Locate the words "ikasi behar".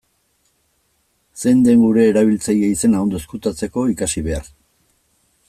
3.95-4.51